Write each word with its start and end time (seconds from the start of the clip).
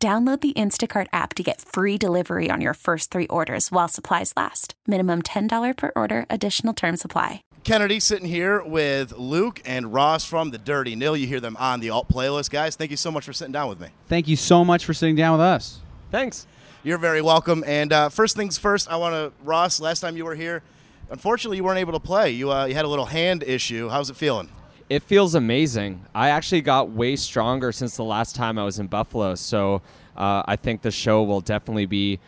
Download 0.00 0.40
the 0.40 0.52
Instacart 0.52 1.08
app 1.12 1.34
to 1.34 1.42
get 1.42 1.60
free 1.60 1.98
delivery 1.98 2.50
on 2.52 2.60
your 2.60 2.74
first 2.74 3.10
three 3.10 3.26
orders 3.26 3.72
while 3.72 3.88
supplies 3.88 4.32
last. 4.36 4.74
Minimum 4.86 5.22
$10 5.22 5.76
per 5.76 5.90
order, 5.96 6.24
additional 6.30 6.72
term 6.72 6.96
supply. 6.96 7.42
Kennedy 7.64 7.98
sitting 7.98 8.28
here 8.28 8.62
with 8.62 9.18
Luke 9.18 9.60
and 9.64 9.92
Ross 9.92 10.24
from 10.24 10.50
the 10.50 10.58
Dirty 10.58 10.94
Nil. 10.94 11.16
You 11.16 11.26
hear 11.26 11.40
them 11.40 11.56
on 11.58 11.80
the 11.80 11.90
alt 11.90 12.08
playlist, 12.08 12.50
guys. 12.50 12.76
Thank 12.76 12.92
you 12.92 12.96
so 12.96 13.10
much 13.10 13.24
for 13.24 13.32
sitting 13.32 13.50
down 13.50 13.68
with 13.68 13.80
me. 13.80 13.88
Thank 14.06 14.28
you 14.28 14.36
so 14.36 14.64
much 14.64 14.84
for 14.84 14.94
sitting 14.94 15.16
down 15.16 15.32
with 15.32 15.40
us. 15.40 15.80
Thanks. 16.12 16.46
You're 16.84 16.98
very 16.98 17.20
welcome. 17.20 17.64
And 17.66 17.92
uh, 17.92 18.08
first 18.08 18.36
things 18.36 18.56
first, 18.56 18.88
I 18.88 18.94
want 18.94 19.14
to, 19.14 19.32
Ross, 19.44 19.80
last 19.80 19.98
time 19.98 20.16
you 20.16 20.24
were 20.24 20.36
here, 20.36 20.62
unfortunately, 21.10 21.56
you 21.56 21.64
weren't 21.64 21.80
able 21.80 21.94
to 21.94 22.00
play. 22.00 22.30
You, 22.30 22.52
uh, 22.52 22.66
you 22.66 22.74
had 22.76 22.84
a 22.84 22.88
little 22.88 23.06
hand 23.06 23.42
issue. 23.42 23.88
How's 23.88 24.10
it 24.10 24.16
feeling? 24.16 24.48
It 24.88 25.02
feels 25.02 25.34
amazing. 25.34 26.06
I 26.14 26.30
actually 26.30 26.62
got 26.62 26.90
way 26.90 27.16
stronger 27.16 27.72
since 27.72 27.96
the 27.96 28.04
last 28.04 28.34
time 28.34 28.58
I 28.58 28.64
was 28.64 28.78
in 28.78 28.86
Buffalo. 28.86 29.34
So 29.34 29.82
uh, 30.16 30.42
I 30.46 30.56
think 30.56 30.82
the 30.82 30.90
show 30.90 31.22
will 31.22 31.42
definitely 31.42 31.86
be. 31.86 32.20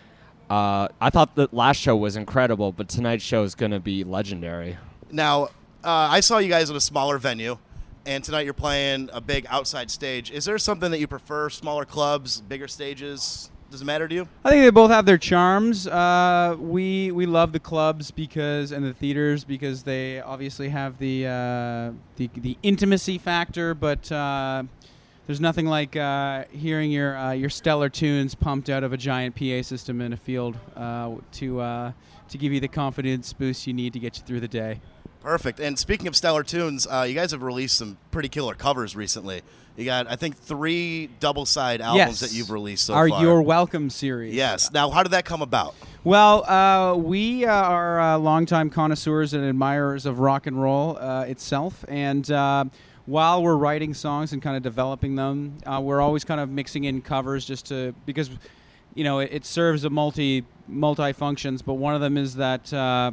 Uh, 0.50 0.88
I 1.00 1.10
thought 1.10 1.36
the 1.36 1.48
last 1.52 1.78
show 1.78 1.96
was 1.96 2.16
incredible, 2.16 2.72
but 2.72 2.88
tonight's 2.88 3.24
show 3.24 3.44
is 3.44 3.54
going 3.54 3.70
to 3.70 3.80
be 3.80 4.04
legendary. 4.04 4.76
Now, 5.10 5.44
uh, 5.84 6.08
I 6.10 6.20
saw 6.20 6.38
you 6.38 6.48
guys 6.48 6.68
at 6.70 6.76
a 6.76 6.80
smaller 6.80 7.18
venue, 7.18 7.56
and 8.04 8.22
tonight 8.22 8.44
you're 8.44 8.52
playing 8.52 9.08
a 9.12 9.20
big 9.20 9.46
outside 9.48 9.90
stage. 9.90 10.30
Is 10.30 10.44
there 10.44 10.58
something 10.58 10.90
that 10.90 10.98
you 10.98 11.06
prefer? 11.06 11.48
Smaller 11.50 11.84
clubs, 11.84 12.40
bigger 12.42 12.68
stages? 12.68 13.50
Does 13.70 13.82
it 13.82 13.84
matter 13.84 14.08
to 14.08 14.14
you? 14.14 14.28
I 14.44 14.50
think 14.50 14.64
they 14.64 14.70
both 14.70 14.90
have 14.90 15.06
their 15.06 15.18
charms. 15.18 15.86
Uh, 15.86 16.56
we 16.58 17.12
we 17.12 17.24
love 17.24 17.52
the 17.52 17.60
clubs 17.60 18.10
because 18.10 18.72
and 18.72 18.84
the 18.84 18.92
theaters 18.92 19.44
because 19.44 19.84
they 19.84 20.20
obviously 20.20 20.70
have 20.70 20.98
the 20.98 21.26
uh, 21.26 21.92
the, 22.16 22.28
the 22.34 22.58
intimacy 22.64 23.16
factor, 23.16 23.74
but 23.74 24.10
uh, 24.10 24.64
there's 25.28 25.40
nothing 25.40 25.66
like 25.66 25.94
uh, 25.94 26.46
hearing 26.50 26.90
your 26.90 27.16
uh, 27.16 27.30
your 27.30 27.48
stellar 27.48 27.88
tunes 27.88 28.34
pumped 28.34 28.68
out 28.68 28.82
of 28.82 28.92
a 28.92 28.96
giant 28.96 29.36
PA 29.36 29.62
system 29.62 30.00
in 30.00 30.12
a 30.12 30.16
field 30.16 30.56
uh, 30.74 31.14
to 31.34 31.60
uh, 31.60 31.92
to 32.28 32.38
give 32.38 32.52
you 32.52 32.58
the 32.58 32.66
confidence 32.66 33.32
boost 33.32 33.68
you 33.68 33.72
need 33.72 33.92
to 33.92 34.00
get 34.00 34.18
you 34.18 34.24
through 34.24 34.40
the 34.40 34.48
day. 34.48 34.80
Perfect. 35.22 35.60
And 35.60 35.78
speaking 35.78 36.06
of 36.06 36.16
stellar 36.16 36.42
tunes, 36.42 36.86
uh, 36.86 37.04
you 37.06 37.14
guys 37.14 37.32
have 37.32 37.42
released 37.42 37.76
some 37.76 37.98
pretty 38.10 38.28
killer 38.28 38.54
covers 38.54 38.96
recently. 38.96 39.42
You 39.76 39.84
got, 39.84 40.10
I 40.10 40.16
think, 40.16 40.36
three 40.36 41.08
double 41.20 41.46
side 41.46 41.80
albums 41.80 42.20
Yes. 42.20 42.20
that 42.20 42.32
you've 42.36 42.50
released 42.50 42.84
so 42.86 42.94
Our 42.94 43.08
far. 43.08 43.22
You're 43.22 43.42
Welcome 43.42 43.88
series. 43.90 44.34
yes. 44.34 44.72
Now, 44.72 44.90
how 44.90 45.02
did 45.02 45.12
that 45.12 45.24
come 45.24 45.42
about? 45.42 45.74
Well, 46.04 46.44
uh, 46.50 46.96
we 46.96 47.44
uh, 47.44 47.52
are 47.52 48.00
uh, 48.00 48.18
longtime 48.18 48.70
connoisseurs 48.70 49.34
and 49.34 49.44
admirers 49.44 50.06
of 50.06 50.18
rock 50.18 50.46
and 50.46 50.60
roll 50.60 50.96
uh, 50.98 51.22
itself, 51.24 51.84
and 51.88 52.28
uh, 52.30 52.64
while 53.06 53.42
we're 53.42 53.56
writing 53.56 53.92
songs 53.94 54.32
and 54.32 54.40
kind 54.42 54.56
of 54.56 54.62
developing 54.62 55.14
them, 55.16 55.58
uh, 55.66 55.80
we're 55.82 56.00
always 56.00 56.24
kind 56.24 56.40
of 56.40 56.48
mixing 56.48 56.84
in 56.84 57.02
covers 57.02 57.44
just 57.44 57.66
to 57.66 57.94
because 58.06 58.30
you 58.94 59.04
know 59.04 59.18
it, 59.20 59.30
it 59.32 59.44
serves 59.44 59.84
a 59.84 59.90
multi 59.90 60.44
multi 60.68 61.12
functions. 61.12 61.60
But 61.62 61.74
one 61.74 61.94
of 61.94 62.00
them 62.00 62.16
is 62.16 62.36
that 62.36 62.72
uh, 62.72 63.12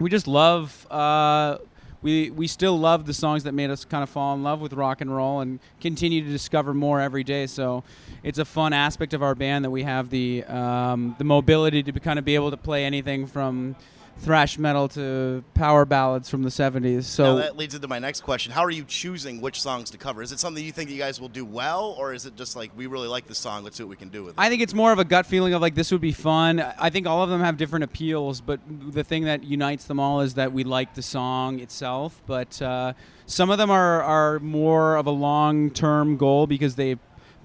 we 0.00 0.10
just 0.10 0.26
love. 0.26 0.86
Uh, 0.90 1.58
we, 2.02 2.30
we 2.30 2.46
still 2.46 2.78
love 2.78 3.04
the 3.04 3.12
songs 3.12 3.44
that 3.44 3.52
made 3.52 3.68
us 3.68 3.84
kind 3.84 4.02
of 4.02 4.08
fall 4.08 4.34
in 4.34 4.42
love 4.42 4.62
with 4.62 4.72
rock 4.72 5.02
and 5.02 5.14
roll 5.14 5.40
and 5.40 5.60
continue 5.82 6.24
to 6.24 6.30
discover 6.30 6.72
more 6.72 6.98
every 6.98 7.22
day. 7.22 7.46
So 7.46 7.84
it's 8.22 8.38
a 8.38 8.44
fun 8.46 8.72
aspect 8.72 9.12
of 9.12 9.22
our 9.22 9.34
band 9.34 9.66
that 9.66 9.70
we 9.70 9.82
have 9.82 10.08
the 10.08 10.44
um, 10.44 11.14
the 11.18 11.24
mobility 11.24 11.82
to 11.82 11.92
be, 11.92 12.00
kind 12.00 12.18
of 12.18 12.24
be 12.24 12.34
able 12.34 12.50
to 12.50 12.56
play 12.56 12.86
anything 12.86 13.26
from 13.26 13.76
thrash 14.18 14.58
metal 14.58 14.88
to 14.88 15.42
power 15.54 15.84
ballads 15.84 16.28
from 16.28 16.42
the 16.42 16.50
70s. 16.50 16.94
now, 16.96 17.00
So 17.00 17.36
that 17.36 17.56
leads 17.56 17.74
into 17.74 17.88
my 17.88 17.98
next 17.98 18.20
question. 18.20 18.52
How 18.52 18.62
are 18.62 18.70
you 18.70 18.84
choosing 18.84 19.40
which 19.40 19.60
songs 19.60 19.90
to 19.90 19.98
cover? 19.98 20.22
Is 20.22 20.30
it 20.32 20.38
something 20.38 20.62
you 20.62 20.72
think 20.72 20.90
you 20.90 20.98
guys 20.98 21.20
will 21.20 21.28
do 21.28 21.44
well, 21.44 21.94
or 21.98 22.12
is 22.12 22.26
it 22.26 22.36
just 22.36 22.54
like, 22.54 22.70
we 22.76 22.86
really 22.86 23.08
like 23.08 23.26
this 23.26 23.38
song, 23.38 23.64
let's 23.64 23.76
see 23.76 23.82
what 23.82 23.90
we 23.90 23.96
can 23.96 24.10
do 24.10 24.24
with 24.24 24.34
it? 24.34 24.40
I 24.40 24.48
think 24.48 24.60
it's 24.60 24.74
more 24.74 24.92
of 24.92 24.98
a 24.98 25.04
gut 25.04 25.26
feeling 25.26 25.54
of 25.54 25.62
like 25.62 25.74
this 25.74 25.90
would 25.90 26.00
be 26.00 26.12
fun. 26.12 26.60
I 26.60 26.90
think 26.90 27.06
all 27.06 27.22
of 27.22 27.30
them 27.30 27.40
have 27.40 27.56
different 27.56 27.84
appeals, 27.84 28.40
but 28.40 28.60
the 28.68 29.04
thing 29.04 29.24
that 29.24 29.44
unites 29.44 29.84
them 29.84 29.98
all 29.98 30.20
is 30.20 30.34
that 30.34 30.52
we 30.52 30.64
like 30.64 30.94
the 30.94 31.02
song 31.02 31.60
itself. 31.60 32.20
But 32.26 32.60
uh, 32.60 32.92
some 33.26 33.50
of 33.50 33.58
them 33.58 33.70
are, 33.70 34.02
are 34.02 34.38
more 34.40 34.96
of 34.96 35.06
a 35.06 35.10
long 35.10 35.70
term 35.70 36.16
goal 36.16 36.46
because 36.46 36.74
they 36.74 36.96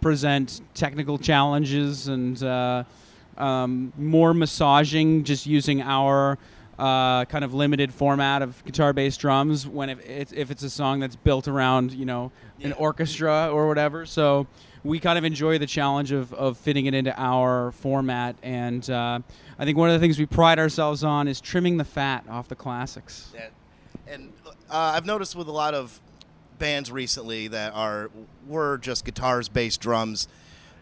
present 0.01 0.61
technical 0.73 1.17
challenges 1.17 2.07
and 2.07 2.41
uh, 2.43 2.83
um, 3.37 3.91
more 3.97 4.33
massaging 4.33 5.23
just 5.23 5.45
using 5.45 5.81
our 5.81 6.37
uh, 6.77 7.23
kind 7.25 7.45
of 7.45 7.53
limited 7.53 7.93
format 7.93 8.41
of 8.41 8.63
guitar 8.65 8.91
based 8.93 9.19
drums 9.19 9.65
when 9.67 9.89
if 9.89 9.99
it's, 10.09 10.31
if 10.33 10.51
it's 10.51 10.63
a 10.63 10.69
song 10.69 10.99
that's 10.99 11.15
built 11.15 11.47
around 11.47 11.93
you 11.93 12.05
know 12.05 12.31
an 12.61 12.73
orchestra 12.73 13.49
or 13.51 13.67
whatever 13.67 14.05
so 14.05 14.45
we 14.83 14.99
kind 14.99 15.17
of 15.17 15.23
enjoy 15.23 15.57
the 15.57 15.65
challenge 15.65 16.11
of, 16.11 16.33
of 16.33 16.57
fitting 16.57 16.85
it 16.85 16.93
into 16.93 17.13
our 17.19 17.71
format 17.71 18.35
and 18.43 18.89
uh, 18.89 19.19
i 19.57 19.63
think 19.65 19.77
one 19.77 19.89
of 19.89 19.93
the 19.93 19.99
things 19.99 20.19
we 20.19 20.25
pride 20.25 20.59
ourselves 20.59 21.03
on 21.03 21.27
is 21.27 21.39
trimming 21.39 21.77
the 21.77 21.85
fat 21.85 22.25
off 22.29 22.47
the 22.47 22.55
classics 22.55 23.31
Yeah. 23.33 23.47
And 24.07 24.33
uh, 24.69 24.93
I've 24.95 25.05
noticed 25.05 25.35
with 25.35 25.47
a 25.47 25.51
lot 25.51 25.73
of 25.73 25.99
bands 26.59 26.91
recently 26.91 27.47
that 27.47 27.73
are 27.73 28.11
were 28.47 28.77
just 28.77 29.03
guitars, 29.05 29.49
bass, 29.49 29.77
drums. 29.77 30.27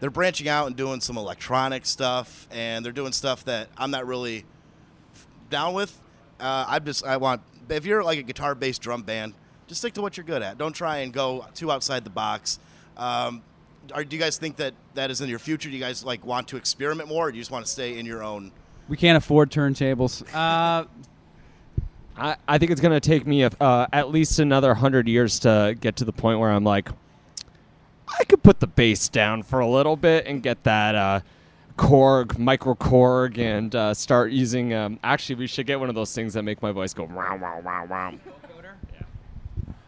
They're 0.04 0.10
branching 0.10 0.48
out 0.48 0.66
and 0.66 0.76
doing 0.76 1.00
some 1.00 1.16
electronic 1.16 1.86
stuff, 1.86 2.46
and 2.50 2.84
they're 2.84 2.92
doing 2.92 3.12
stuff 3.12 3.42
that 3.46 3.70
I'm 3.74 3.90
not 3.90 4.06
really 4.06 4.44
down 5.48 5.72
with. 5.72 5.98
Uh, 6.38 6.66
I'm 6.68 6.84
just 6.84 7.06
I 7.06 7.16
want 7.16 7.40
if 7.70 7.86
you're 7.86 8.04
like 8.04 8.18
a 8.18 8.22
guitar 8.22 8.54
based 8.54 8.82
drum 8.82 9.00
band, 9.00 9.32
just 9.66 9.80
stick 9.80 9.94
to 9.94 10.02
what 10.02 10.18
you're 10.18 10.26
good 10.26 10.42
at. 10.42 10.58
Don't 10.58 10.74
try 10.74 10.98
and 10.98 11.10
go 11.10 11.46
too 11.54 11.72
outside 11.72 12.04
the 12.04 12.10
box. 12.10 12.58
Um, 12.98 13.42
are, 13.94 14.04
do 14.04 14.14
you 14.14 14.20
guys 14.20 14.36
think 14.36 14.56
that 14.56 14.74
that 14.92 15.10
is 15.10 15.22
in 15.22 15.30
your 15.30 15.38
future? 15.38 15.70
Do 15.70 15.74
you 15.74 15.82
guys 15.82 16.04
like 16.04 16.22
want 16.26 16.48
to 16.48 16.58
experiment 16.58 17.08
more, 17.08 17.28
or 17.28 17.30
do 17.32 17.38
you 17.38 17.40
just 17.40 17.50
want 17.50 17.64
to 17.64 17.72
stay 17.72 17.98
in 17.98 18.04
your 18.04 18.22
own? 18.22 18.52
we 18.90 18.98
can't 18.98 19.16
afford 19.16 19.50
turntables 19.50 20.22
uh, 20.34 20.84
I, 22.18 22.36
I 22.46 22.58
think 22.58 22.72
it's 22.72 22.80
going 22.82 22.92
to 22.92 23.00
take 23.00 23.26
me 23.26 23.44
a, 23.44 23.50
uh, 23.58 23.86
at 23.90 24.10
least 24.10 24.38
another 24.38 24.68
100 24.68 25.08
years 25.08 25.38
to 25.38 25.74
get 25.80 25.96
to 25.96 26.04
the 26.04 26.12
point 26.12 26.40
where 26.40 26.50
I'm 26.50 26.62
like, 26.62 26.90
I 28.24 28.26
could 28.26 28.42
put 28.42 28.58
the 28.58 28.66
bass 28.66 29.10
down 29.10 29.42
for 29.42 29.60
a 29.60 29.68
little 29.68 29.96
bit 29.96 30.26
and 30.26 30.42
get 30.42 30.64
that 30.64 30.94
uh, 30.94 31.20
Korg, 31.76 32.38
micro 32.38 32.74
Korg, 32.74 33.36
and 33.36 33.74
uh, 33.74 33.92
start 33.92 34.32
using. 34.32 34.72
Um, 34.72 34.98
actually, 35.04 35.34
we 35.34 35.46
should 35.46 35.66
get 35.66 35.78
one 35.78 35.90
of 35.90 35.94
those 35.94 36.14
things 36.14 36.32
that 36.32 36.42
make 36.42 36.62
my 36.62 36.72
voice 36.72 36.94
go 36.94 37.04
wow, 37.04 37.36
wow, 37.36 37.60
wow, 37.62 37.84
wow. 37.84 38.14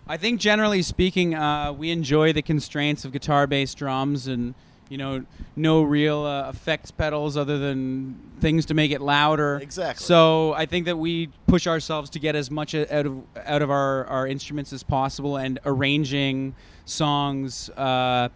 I 0.07 0.19
think 0.19 0.39
generally 0.39 0.83
speaking, 0.83 1.35
uh, 1.35 1.73
we 1.73 1.91
enjoy 1.91 2.35
the 2.35 2.43
constraints 2.43 3.07
of 3.07 3.13
guitar 3.13 3.47
bass 3.47 3.73
drums 3.73 4.27
and 4.27 4.55
you 4.89 4.99
know 4.99 5.25
no 5.55 5.83
real 5.83 6.25
uh, 6.25 6.51
effects 6.51 6.91
pedals 6.91 7.37
other 7.37 7.59
than 7.59 8.19
things 8.41 8.67
to 8.67 8.75
make 8.75 8.91
it 8.91 9.01
louder. 9.01 9.59
Exactly. 9.63 10.05
So 10.05 10.53
I 10.55 10.67
think 10.67 10.87
that 10.87 10.97
we 10.99 11.29
push 11.47 11.67
ourselves 11.67 12.11
to 12.11 12.19
get 12.19 12.37
as 12.37 12.51
much 12.51 12.75
out 12.75 13.07
of 13.07 13.23
out 13.45 13.63
of 13.63 13.71
our, 13.71 14.05
our 14.07 14.27
instruments 14.27 14.73
as 14.73 14.83
possible 14.83 15.37
and 15.37 15.59
arranging 15.65 16.55
songs 16.85 17.71
uh, 17.71 18.29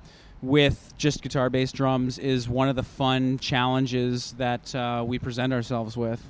with 0.42 0.94
just 0.96 1.22
guitar 1.22 1.50
bass 1.50 1.72
drums 1.72 2.18
is 2.18 2.48
one 2.48 2.68
of 2.68 2.76
the 2.76 2.82
fun 2.82 3.38
challenges 3.38 4.32
that 4.32 4.74
uh, 4.74 5.04
we 5.06 5.18
present 5.18 5.52
ourselves 5.52 5.96
with. 5.96 6.22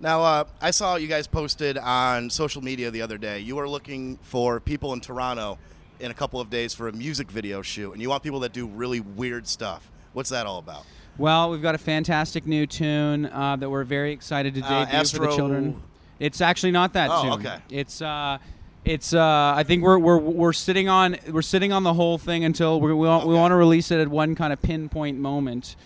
Now, 0.00 0.22
uh, 0.22 0.44
I 0.60 0.72
saw 0.72 0.96
you 0.96 1.06
guys 1.06 1.28
posted 1.28 1.78
on 1.78 2.28
social 2.28 2.60
media 2.60 2.90
the 2.90 3.02
other 3.02 3.18
day. 3.18 3.38
You 3.38 3.54
were 3.54 3.68
looking 3.68 4.18
for 4.22 4.58
people 4.58 4.92
in 4.94 5.00
Toronto 5.00 5.58
in 6.02 6.10
a 6.10 6.14
couple 6.14 6.40
of 6.40 6.50
days 6.50 6.74
for 6.74 6.88
a 6.88 6.92
music 6.92 7.30
video 7.30 7.62
shoot, 7.62 7.92
and 7.92 8.02
you 8.02 8.10
want 8.10 8.22
people 8.22 8.40
that 8.40 8.52
do 8.52 8.66
really 8.66 9.00
weird 9.00 9.46
stuff. 9.46 9.88
What's 10.12 10.30
that 10.30 10.46
all 10.46 10.58
about? 10.58 10.84
Well, 11.16 11.50
we've 11.50 11.62
got 11.62 11.74
a 11.74 11.78
fantastic 11.78 12.46
new 12.46 12.66
tune 12.66 13.26
uh, 13.26 13.56
that 13.56 13.70
we're 13.70 13.84
very 13.84 14.12
excited 14.12 14.54
to 14.54 14.60
debut 14.62 14.76
Uh, 14.98 15.04
for 15.04 15.18
the 15.20 15.36
children. 15.36 15.80
It's 16.18 16.40
actually 16.40 16.72
not 16.72 16.92
that 16.94 17.10
Oh, 17.10 17.22
tune. 17.22 17.32
okay. 17.46 17.56
It's 17.70 18.02
uh, 18.02 18.38
it's 18.84 19.14
uh, 19.14 19.54
I 19.56 19.62
think 19.62 19.82
we're, 19.84 19.98
we're 19.98 20.18
we're 20.18 20.52
sitting 20.52 20.88
on 20.88 21.16
we're 21.30 21.40
sitting 21.42 21.72
on 21.72 21.84
the 21.84 21.94
whole 21.94 22.18
thing 22.18 22.44
until 22.44 22.80
we 22.80 22.92
we 22.92 23.06
want, 23.06 23.26
we 23.26 23.34
want 23.34 23.52
to 23.52 23.56
release 23.56 23.90
it 23.90 24.00
at 24.00 24.08
one 24.08 24.34
kind 24.34 24.52
of 24.52 24.60
pinpoint 24.60 25.18
moment. 25.18 25.76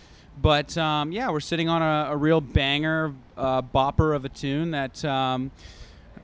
But 0.41 0.77
um, 0.79 1.13
yeah, 1.13 1.31
we're 1.31 1.41
sitting 1.41 1.69
on 1.69 1.83
a, 1.83 2.13
a 2.13 2.17
real 2.17 2.41
banger, 2.41 3.15
uh, 3.37 3.63
bopper 3.63 4.17
of 4.17 4.25
a 4.25 4.29
tune 4.31 4.71
that. 4.71 5.05
Um, 5.05 5.51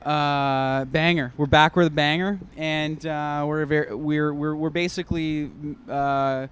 uh, 0.07 0.85
banger. 0.87 1.33
We're 1.37 1.47
back 1.47 1.77
with 1.77 1.87
a 1.87 1.91
banger, 1.91 2.39
and 2.57 3.05
uh, 3.07 3.45
we're 3.47 3.65
very, 3.67 3.95
we're 3.95 4.33
we're 4.33 4.55
we're 4.55 4.71
basically 4.71 5.51
uh, 5.89 6.49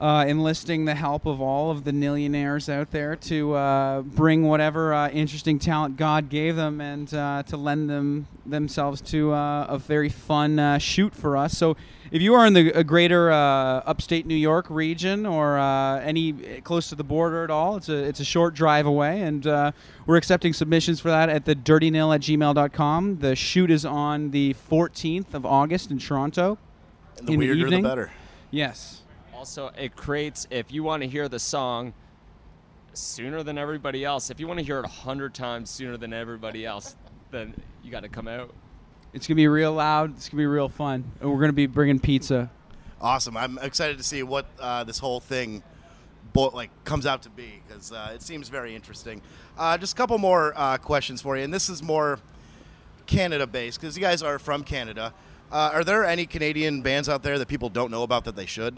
uh, 0.00 0.24
enlisting 0.26 0.84
the 0.84 0.94
help 0.94 1.26
of 1.26 1.40
all 1.40 1.70
of 1.70 1.84
the 1.84 1.92
millionaires 1.92 2.68
out 2.68 2.90
there 2.90 3.16
to 3.16 3.54
uh, 3.54 4.02
bring 4.02 4.44
whatever 4.44 4.94
uh, 4.94 5.08
interesting 5.10 5.58
talent 5.58 5.96
God 5.96 6.28
gave 6.28 6.56
them 6.56 6.80
and 6.80 7.12
uh, 7.12 7.42
to 7.44 7.56
lend 7.56 7.90
them 7.90 8.26
themselves 8.46 9.00
to 9.00 9.32
uh, 9.32 9.66
a 9.68 9.78
very 9.78 10.08
fun 10.08 10.58
uh, 10.58 10.78
shoot 10.78 11.14
for 11.14 11.36
us. 11.36 11.56
So, 11.56 11.76
if 12.10 12.22
you 12.22 12.34
are 12.34 12.46
in 12.46 12.54
the 12.54 12.72
uh, 12.72 12.82
greater 12.82 13.30
uh, 13.30 13.82
upstate 13.84 14.24
New 14.24 14.34
York 14.34 14.66
region 14.70 15.26
or 15.26 15.58
uh, 15.58 16.00
any 16.00 16.32
close 16.62 16.88
to 16.88 16.94
the 16.94 17.04
border 17.04 17.44
at 17.44 17.50
all, 17.50 17.76
it's 17.76 17.88
a 17.88 17.96
it's 17.96 18.20
a 18.20 18.24
short 18.24 18.54
drive 18.54 18.86
away, 18.86 19.20
and 19.20 19.46
uh, 19.46 19.72
we're 20.06 20.16
accepting 20.16 20.52
submissions 20.52 21.00
for 21.00 21.08
that 21.08 21.28
at 21.28 21.44
the 21.44 21.54
dirtynil 21.54 22.14
at 22.14 22.22
gmail.com. 22.22 23.18
The 23.18 23.36
shoot 23.36 23.70
is 23.70 23.84
on 23.84 24.30
the 24.30 24.54
14th 24.70 25.34
of 25.34 25.44
August 25.44 25.90
in 25.90 25.98
Toronto. 25.98 26.56
And 27.18 27.28
the 27.28 27.32
in 27.34 27.40
the 27.40 27.46
weirder, 27.46 27.54
the 27.54 27.66
evening? 27.66 27.82
better. 27.82 28.12
Yes. 28.50 29.02
Also, 29.38 29.70
it 29.78 29.94
creates 29.94 30.48
if 30.50 30.72
you 30.72 30.82
want 30.82 31.00
to 31.04 31.08
hear 31.08 31.28
the 31.28 31.38
song 31.38 31.94
sooner 32.92 33.44
than 33.44 33.56
everybody 33.56 34.04
else. 34.04 34.30
If 34.30 34.40
you 34.40 34.48
want 34.48 34.58
to 34.58 34.64
hear 34.64 34.80
it 34.80 34.84
a 34.84 34.88
hundred 34.88 35.32
times 35.32 35.70
sooner 35.70 35.96
than 35.96 36.12
everybody 36.12 36.66
else, 36.66 36.96
then 37.30 37.54
you 37.84 37.92
got 37.92 38.02
to 38.02 38.08
come 38.08 38.26
out. 38.26 38.52
It's 39.12 39.28
gonna 39.28 39.36
be 39.36 39.46
real 39.46 39.72
loud. 39.72 40.16
It's 40.16 40.28
gonna 40.28 40.40
be 40.40 40.46
real 40.46 40.68
fun, 40.68 41.04
and 41.20 41.30
we're 41.30 41.38
gonna 41.38 41.52
be 41.52 41.68
bringing 41.68 42.00
pizza. 42.00 42.50
Awesome. 43.00 43.36
I'm 43.36 43.58
excited 43.58 43.96
to 43.98 44.02
see 44.02 44.24
what 44.24 44.46
uh, 44.58 44.82
this 44.82 44.98
whole 44.98 45.20
thing 45.20 45.62
bo- 46.32 46.48
like 46.48 46.70
comes 46.82 47.06
out 47.06 47.22
to 47.22 47.30
be 47.30 47.62
because 47.64 47.92
uh, 47.92 48.10
it 48.12 48.22
seems 48.22 48.48
very 48.48 48.74
interesting. 48.74 49.22
Uh, 49.56 49.78
just 49.78 49.92
a 49.92 49.96
couple 49.96 50.18
more 50.18 50.52
uh, 50.56 50.78
questions 50.78 51.22
for 51.22 51.36
you, 51.36 51.44
and 51.44 51.54
this 51.54 51.68
is 51.68 51.80
more 51.80 52.18
Canada 53.06 53.46
based 53.46 53.80
because 53.80 53.96
you 53.96 54.02
guys 54.02 54.20
are 54.20 54.40
from 54.40 54.64
Canada. 54.64 55.14
Uh, 55.52 55.70
are 55.74 55.84
there 55.84 56.04
any 56.04 56.26
Canadian 56.26 56.82
bands 56.82 57.08
out 57.08 57.22
there 57.22 57.38
that 57.38 57.46
people 57.46 57.68
don't 57.68 57.92
know 57.92 58.02
about 58.02 58.24
that 58.24 58.34
they 58.34 58.44
should? 58.44 58.76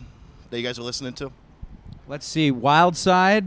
That 0.51 0.59
you 0.59 0.63
guys 0.67 0.79
are 0.79 0.83
listening 0.83 1.13
to? 1.15 1.33
Let's 2.09 2.27
see, 2.27 2.51
Wild 2.51 2.97
Side, 2.97 3.45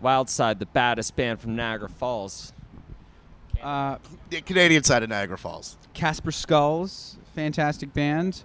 Wild 0.00 0.30
Side, 0.30 0.58
the 0.58 0.66
baddest 0.66 1.14
band 1.16 1.38
from 1.40 1.54
Niagara 1.54 1.88
Falls. 1.88 2.52
uh, 3.62 3.98
The 4.30 4.40
Canadian 4.40 4.82
side 4.84 5.02
of 5.02 5.10
Niagara 5.10 5.36
Falls. 5.36 5.76
Casper 5.92 6.32
Skulls, 6.32 7.18
fantastic 7.34 7.92
band. 7.92 8.42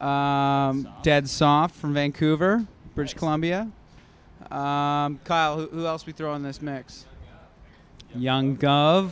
Um, 0.00 0.88
Dead 1.02 1.28
Soft 1.28 1.74
from 1.74 1.92
Vancouver, 1.92 2.64
British 2.94 3.14
Columbia. 3.14 3.68
Um, 4.50 5.20
Kyle, 5.24 5.56
who, 5.58 5.66
who 5.66 5.86
else 5.86 6.06
we 6.06 6.12
throw 6.12 6.34
in 6.34 6.42
this 6.42 6.62
mix? 6.62 7.04
Young 8.14 8.56
Guv. 8.56 9.10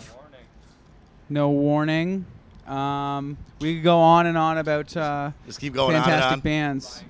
No 1.29 1.51
warning. 1.51 2.25
Um, 2.67 3.37
we 3.61 3.75
could 3.75 3.85
go 3.85 3.99
on 3.99 4.27
and 4.27 4.39
on 4.39 4.59
about 4.59 4.97
uh, 4.97 5.33
Just 5.45 5.61
keep 5.61 5.75
going 5.75 5.93
fantastic 5.93 6.15
on 6.25 6.33
and 6.33 6.33
on. 6.35 6.41
bands. 6.41 7.05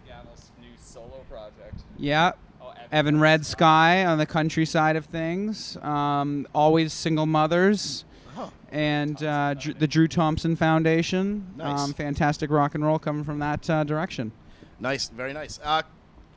Yeah. 1.98 2.32
Oh, 2.60 2.72
Evan 2.92 3.20
Red 3.20 3.44
Sky 3.46 4.04
on 4.04 4.18
the 4.18 4.26
country 4.26 4.66
side 4.66 4.96
of 4.96 5.06
things. 5.06 5.76
Um, 5.78 6.46
always 6.54 6.92
single 6.92 7.26
mothers. 7.26 8.04
Oh. 8.36 8.52
And 8.70 9.22
uh, 9.22 9.54
Dr- 9.54 9.78
the 9.78 9.86
Drew 9.86 10.08
Thompson 10.08 10.56
Foundation. 10.56 11.46
Nice. 11.56 11.80
Um, 11.80 11.94
fantastic 11.94 12.50
rock 12.50 12.74
and 12.74 12.84
roll 12.84 12.98
coming 12.98 13.24
from 13.24 13.38
that 13.38 13.68
uh, 13.70 13.84
direction. 13.84 14.32
Nice, 14.78 15.08
very 15.08 15.32
nice. 15.32 15.58
A 15.58 15.68
uh, 15.68 15.82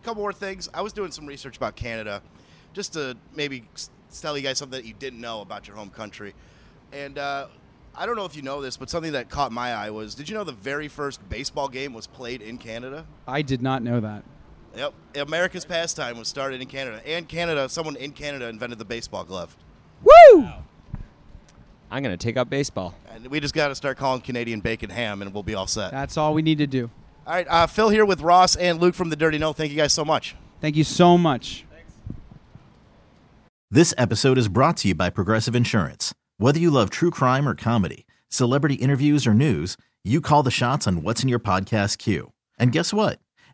couple 0.04 0.22
more 0.22 0.34
things. 0.34 0.70
I 0.74 0.82
was 0.82 0.94
doing 0.94 1.12
some 1.12 1.26
research 1.26 1.58
about 1.58 1.76
Canada, 1.76 2.22
just 2.74 2.94
to 2.94 3.18
maybe 3.36 3.66
tell 4.22 4.38
you 4.38 4.44
guys 4.44 4.58
something 4.58 4.80
that 4.80 4.88
you 4.88 4.94
didn't 4.94 5.20
know 5.20 5.42
about 5.42 5.68
your 5.68 5.76
home 5.76 5.90
country. 5.90 6.34
And 6.94 7.18
uh, 7.18 7.48
I 7.96 8.06
don't 8.06 8.16
know 8.16 8.26
if 8.26 8.36
you 8.36 8.42
know 8.42 8.62
this, 8.62 8.78
but 8.78 8.90
something 8.90 9.12
that 9.12 9.30
caught 9.30 9.52
my 9.52 9.74
eye 9.74 9.90
was: 9.90 10.16
Did 10.16 10.30
you 10.30 10.36
know 10.36 10.44
the 10.44 10.54
very 10.54 10.88
first 10.88 11.28
baseball 11.30 11.68
game 11.68 11.94
was 11.94 12.08
played 12.08 12.42
in 12.42 12.58
Canada? 12.58 13.06
I 13.28 13.42
did 13.42 13.62
not 13.62 13.84
know 13.84 14.00
that. 14.00 14.24
Yep, 14.80 14.94
America's 15.28 15.66
pastime 15.66 16.18
was 16.18 16.30
started 16.30 16.62
in 16.62 16.68
Canada, 16.70 17.02
and 17.06 17.28
Canada. 17.28 17.68
Someone 17.68 17.98
in 17.98 18.14
Canada 18.14 18.48
invented 18.48 18.80
the 18.80 18.86
baseball 18.86 19.26
glove, 19.26 19.58
Woo! 20.02 20.48
I'm 21.92 22.02
gonna 22.02 22.16
take 22.16 22.38
up 22.38 22.50
baseball. 22.50 22.96
and 23.12 23.28
we 23.28 23.42
just 23.42 23.54
got 23.54 23.68
to 23.68 23.76
start 23.76 23.98
calling 23.98 24.22
Canadian 24.22 24.62
bacon 24.62 24.90
ham, 24.90 25.22
and 25.22 25.34
we'll 25.34 25.44
be 25.44 25.54
all 25.54 25.68
set. 25.68 25.92
That's 25.92 26.16
all 26.16 26.34
we 26.34 26.42
need 26.42 26.60
to 26.60 26.68
do. 26.68 26.90
All 27.28 27.34
right, 27.34 27.46
uh, 27.50 27.68
Phil 27.68 27.90
here 27.90 28.06
with 28.06 28.22
Ross 28.22 28.56
and 28.56 28.80
Luke 28.80 28.96
from 28.96 29.10
the 29.10 29.18
Dirty 29.18 29.38
Nil. 29.38 29.52
Thank 29.52 29.72
you 29.72 29.76
guys 29.76 29.92
so 29.92 30.06
much. 30.06 30.38
Thank 30.62 30.78
you 30.78 30.86
so 30.86 31.18
much. 31.18 31.66
Thanks. 31.70 31.92
This 33.70 33.94
episode 33.98 34.38
is 34.38 34.48
brought 34.48 34.78
to 34.78 34.88
you 34.88 34.96
by 34.96 35.10
Progressive 35.10 35.56
Insurance. 35.58 36.14
Whether 36.38 36.60
you 36.60 36.72
love 36.72 36.90
true 36.90 37.12
crime 37.12 37.50
or 37.50 37.54
comedy, 37.54 38.08
celebrity 38.30 38.76
interviews 38.76 39.28
or 39.28 39.34
news, 39.34 39.76
you 40.06 40.22
call 40.22 40.42
the 40.42 40.52
shots 40.52 40.88
on 40.88 41.04
what's 41.04 41.22
in 41.22 41.28
your 41.28 41.40
podcast 41.40 41.98
queue. 41.98 42.32
And 42.58 42.72
guess 42.72 42.94
what? 42.94 43.20